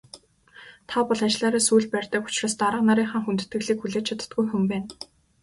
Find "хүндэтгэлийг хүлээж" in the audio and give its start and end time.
3.25-4.05